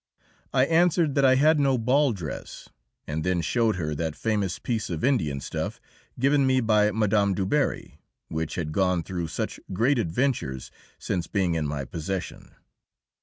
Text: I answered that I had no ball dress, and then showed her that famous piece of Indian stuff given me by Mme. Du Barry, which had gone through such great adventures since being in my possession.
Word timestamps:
I 0.51 0.65
answered 0.65 1.13
that 1.13 1.25
I 1.25 1.35
had 1.35 1.59
no 1.59 1.77
ball 1.77 2.11
dress, 2.11 2.67
and 3.05 3.23
then 3.23 3.41
showed 3.41 3.75
her 3.75 3.93
that 3.93 4.15
famous 4.15 4.57
piece 4.57 4.89
of 4.89 5.03
Indian 5.03 5.39
stuff 5.39 5.79
given 6.17 6.47
me 6.47 6.59
by 6.59 6.89
Mme. 6.89 7.33
Du 7.33 7.45
Barry, 7.45 7.99
which 8.27 8.55
had 8.55 8.71
gone 8.71 9.03
through 9.03 9.27
such 9.27 9.59
great 9.73 9.99
adventures 9.99 10.71
since 10.97 11.27
being 11.27 11.53
in 11.53 11.67
my 11.67 11.85
possession. 11.85 12.55